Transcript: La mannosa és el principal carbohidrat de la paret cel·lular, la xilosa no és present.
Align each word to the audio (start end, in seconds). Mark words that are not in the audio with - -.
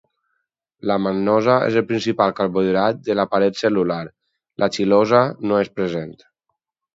La 0.91 0.95
mannosa 1.07 1.57
és 1.65 1.77
el 1.81 1.85
principal 1.91 2.33
carbohidrat 2.39 3.03
de 3.09 3.17
la 3.19 3.27
paret 3.35 3.61
cel·lular, 3.61 4.01
la 4.65 4.71
xilosa 4.79 5.21
no 5.53 5.61
és 5.67 5.71
present. 5.77 6.11